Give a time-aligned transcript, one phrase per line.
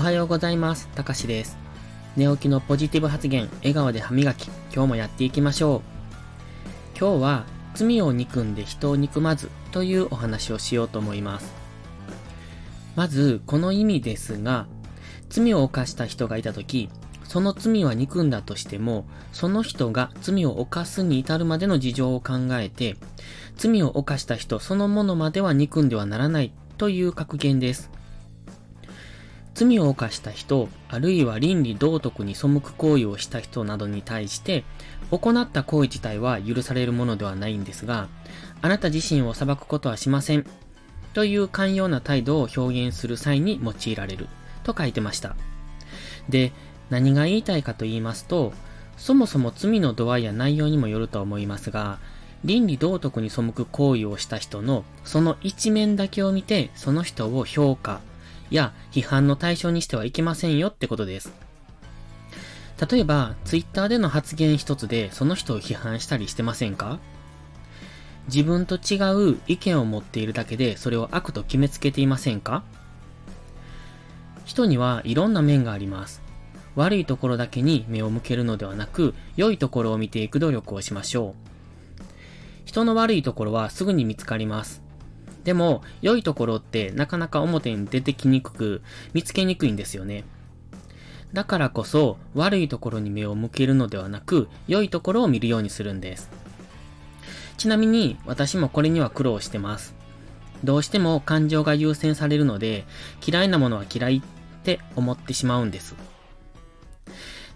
[0.00, 0.88] はようございます。
[0.94, 1.58] たかしです。
[2.16, 5.82] 寝起きのポジティブ発言、笑顔で歯磨き、今日もやっていきましょ
[6.94, 6.98] う。
[6.98, 11.52] 今日は、罪を憎んで人を憎まずというお話をしようと思います。
[12.96, 14.66] まず、この意味ですが、
[15.28, 16.88] 罪を犯した人がいたとき、
[17.24, 22.96] その罪は憎んだとしても、その人が罪を犯すに至るまでの事情を考えて、
[23.56, 27.90] 罪を犯した人そのものまでは憎んではならないという格言です。
[29.60, 34.64] 罪を犯した人、あるいは倫理道徳に背く行為をした人などに対して、
[35.10, 38.08] 行った行為自体は許されるものではないんですが、
[38.62, 40.46] あなた自身を裁くことはしません。
[41.12, 44.28] という寛容な態度を表現する際に用いられる。
[44.64, 45.36] と書いてました。
[46.30, 46.52] で、
[46.88, 48.54] 何が言いたいかと言いますと、
[48.96, 51.98] そもそも罪の度合いや内容にもよると思いますが、
[52.44, 58.00] 倫理道徳に背く行為をした人のその一面だけを見てその人を評価
[58.50, 61.32] や批判の対象にしてはいけませんよってことです。
[62.90, 66.98] 例えば、ツイッターでの発言一つでその人を批判したりしてませんか？
[68.26, 68.96] 自分と違
[69.32, 72.62] う意見を持っているだけでそれを悪と決めつけていませんか？
[74.44, 76.22] 人にはいろんな面があります。
[76.74, 81.50] 悪いところだけに目を向けるのではなく、良いところを見ていく努力をしましょう。
[82.64, 84.82] 人の悪いところはすぐに見つかります。
[85.44, 88.82] でも、良いところってなかなか表に出てきにくく、
[89.14, 90.24] 見つけにくいんですよね。
[91.32, 96.30] だからこそ、悪いところに目を向けるのではなく、良いところを見るようにするんです。
[97.56, 99.94] ちなみに、私もこれには苦労してます。
[100.64, 102.84] どうしても感情が優先されるので、
[103.26, 105.94] 嫌いなものは嫌いって思ってしまうんです。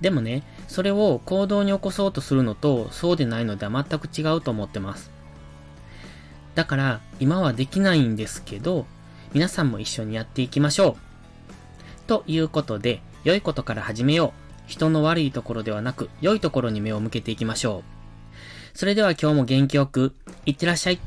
[0.00, 5.10] でもね、それを行動に起こそうとするのと、そうでないのでは全く違うと思ってます。
[6.54, 8.86] だから、今はできないんですけど、
[9.32, 10.96] 皆さんも一緒にやっていきましょう。
[12.06, 14.50] ということで、良いことから始めよう。
[14.66, 17.82] 人の悪いところではなく、良いところに目を向けていきましょ
[18.74, 18.78] う。
[18.78, 20.14] それでは今日も元気よく、
[20.46, 21.00] いってらっしゃい。